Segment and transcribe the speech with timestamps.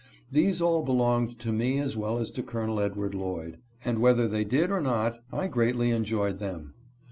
[0.31, 2.79] These all belonged to me as well as to Col.
[2.79, 6.73] Edward Lloyd, and, whether they did or not, I greatly enjoyed them.